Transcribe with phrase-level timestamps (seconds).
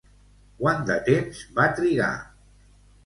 [0.61, 2.11] Quant de temps va trigar?